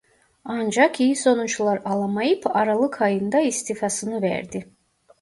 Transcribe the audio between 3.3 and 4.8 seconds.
istifasını verdi.